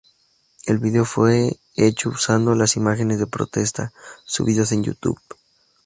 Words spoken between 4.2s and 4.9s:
subidos en